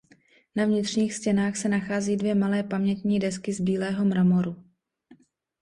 [0.55, 4.63] Na vnitřních stěnách se nachází dvě malé pamětní desky z bílého mramoru.